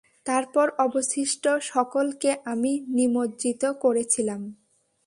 [0.25, 1.43] তারপর অবশিষ্ট
[1.63, 4.41] সকলকে আমি নিমজ্জিত করেছিলাম।